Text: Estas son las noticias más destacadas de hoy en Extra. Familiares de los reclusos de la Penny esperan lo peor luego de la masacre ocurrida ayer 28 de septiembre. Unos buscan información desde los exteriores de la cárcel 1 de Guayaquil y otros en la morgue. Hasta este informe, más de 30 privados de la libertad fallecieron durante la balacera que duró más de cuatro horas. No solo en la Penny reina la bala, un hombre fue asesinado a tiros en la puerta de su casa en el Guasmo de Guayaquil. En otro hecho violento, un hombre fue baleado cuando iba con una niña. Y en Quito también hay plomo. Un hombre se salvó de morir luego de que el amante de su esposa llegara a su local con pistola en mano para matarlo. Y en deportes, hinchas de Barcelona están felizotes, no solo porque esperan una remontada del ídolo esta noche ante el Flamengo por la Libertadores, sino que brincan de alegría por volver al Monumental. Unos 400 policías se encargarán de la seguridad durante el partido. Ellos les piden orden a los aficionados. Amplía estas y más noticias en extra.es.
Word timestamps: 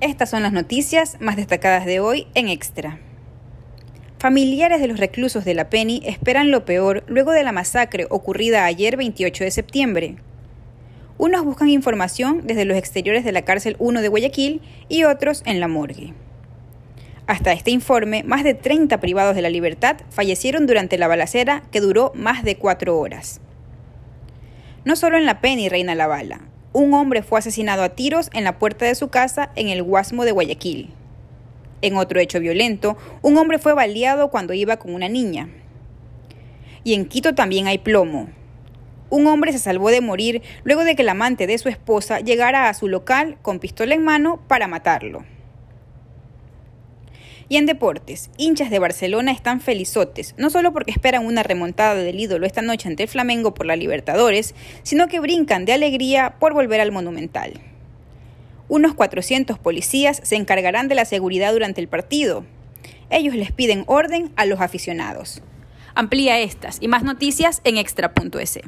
Estas 0.00 0.30
son 0.30 0.44
las 0.44 0.52
noticias 0.52 1.16
más 1.18 1.34
destacadas 1.34 1.84
de 1.84 1.98
hoy 1.98 2.28
en 2.34 2.46
Extra. 2.46 3.00
Familiares 4.20 4.80
de 4.80 4.86
los 4.86 5.00
reclusos 5.00 5.44
de 5.44 5.54
la 5.54 5.70
Penny 5.70 6.02
esperan 6.04 6.52
lo 6.52 6.64
peor 6.64 7.02
luego 7.08 7.32
de 7.32 7.42
la 7.42 7.50
masacre 7.50 8.06
ocurrida 8.08 8.64
ayer 8.64 8.96
28 8.96 9.42
de 9.42 9.50
septiembre. 9.50 10.16
Unos 11.18 11.44
buscan 11.44 11.68
información 11.68 12.42
desde 12.44 12.64
los 12.64 12.76
exteriores 12.76 13.24
de 13.24 13.32
la 13.32 13.42
cárcel 13.42 13.74
1 13.80 14.00
de 14.00 14.06
Guayaquil 14.06 14.62
y 14.88 15.02
otros 15.02 15.42
en 15.46 15.58
la 15.58 15.66
morgue. 15.66 16.14
Hasta 17.26 17.52
este 17.52 17.72
informe, 17.72 18.22
más 18.22 18.44
de 18.44 18.54
30 18.54 19.00
privados 19.00 19.34
de 19.34 19.42
la 19.42 19.50
libertad 19.50 19.96
fallecieron 20.10 20.68
durante 20.68 20.96
la 20.96 21.08
balacera 21.08 21.64
que 21.72 21.80
duró 21.80 22.12
más 22.14 22.44
de 22.44 22.54
cuatro 22.54 22.96
horas. 22.96 23.40
No 24.84 24.94
solo 24.94 25.18
en 25.18 25.26
la 25.26 25.40
Penny 25.40 25.68
reina 25.68 25.96
la 25.96 26.06
bala, 26.06 26.42
un 26.72 26.94
hombre 26.94 27.22
fue 27.22 27.38
asesinado 27.38 27.82
a 27.82 27.90
tiros 27.90 28.28
en 28.32 28.44
la 28.44 28.58
puerta 28.58 28.84
de 28.84 28.94
su 28.94 29.08
casa 29.08 29.50
en 29.56 29.68
el 29.68 29.82
Guasmo 29.82 30.24
de 30.24 30.32
Guayaquil. 30.32 30.90
En 31.80 31.96
otro 31.96 32.20
hecho 32.20 32.40
violento, 32.40 32.96
un 33.22 33.38
hombre 33.38 33.58
fue 33.58 33.72
baleado 33.72 34.30
cuando 34.30 34.52
iba 34.52 34.76
con 34.76 34.94
una 34.94 35.08
niña. 35.08 35.48
Y 36.84 36.94
en 36.94 37.06
Quito 37.06 37.34
también 37.34 37.66
hay 37.66 37.78
plomo. 37.78 38.28
Un 39.10 39.26
hombre 39.26 39.52
se 39.52 39.58
salvó 39.58 39.90
de 39.90 40.00
morir 40.00 40.42
luego 40.64 40.84
de 40.84 40.94
que 40.94 41.02
el 41.02 41.08
amante 41.08 41.46
de 41.46 41.56
su 41.56 41.68
esposa 41.68 42.20
llegara 42.20 42.68
a 42.68 42.74
su 42.74 42.88
local 42.88 43.38
con 43.40 43.58
pistola 43.58 43.94
en 43.94 44.04
mano 44.04 44.40
para 44.48 44.68
matarlo. 44.68 45.24
Y 47.48 47.56
en 47.56 47.66
deportes, 47.66 48.30
hinchas 48.36 48.70
de 48.70 48.78
Barcelona 48.78 49.32
están 49.32 49.60
felizotes, 49.60 50.34
no 50.36 50.50
solo 50.50 50.72
porque 50.72 50.90
esperan 50.90 51.24
una 51.24 51.42
remontada 51.42 51.94
del 51.94 52.20
ídolo 52.20 52.46
esta 52.46 52.62
noche 52.62 52.88
ante 52.88 53.04
el 53.04 53.08
Flamengo 53.08 53.54
por 53.54 53.66
la 53.66 53.76
Libertadores, 53.76 54.54
sino 54.82 55.08
que 55.08 55.20
brincan 55.20 55.64
de 55.64 55.72
alegría 55.72 56.36
por 56.38 56.54
volver 56.54 56.80
al 56.80 56.92
Monumental. 56.92 57.60
Unos 58.68 58.94
400 58.94 59.58
policías 59.58 60.20
se 60.22 60.36
encargarán 60.36 60.88
de 60.88 60.94
la 60.94 61.06
seguridad 61.06 61.52
durante 61.52 61.80
el 61.80 61.88
partido. 61.88 62.44
Ellos 63.10 63.34
les 63.34 63.52
piden 63.52 63.84
orden 63.86 64.30
a 64.36 64.44
los 64.44 64.60
aficionados. 64.60 65.42
Amplía 65.94 66.38
estas 66.38 66.78
y 66.80 66.88
más 66.88 67.02
noticias 67.02 67.62
en 67.64 67.78
extra.es. 67.78 68.60